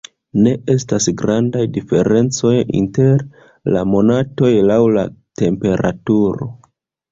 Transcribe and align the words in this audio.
Ne 0.45 0.51
estas 0.75 1.07
grandaj 1.21 1.65
diferencoj 1.75 2.55
inter 2.81 3.21
la 3.75 3.85
monatoj 3.93 4.53
laŭ 4.73 4.81
la 4.99 5.07
temperaturo. 5.45 6.53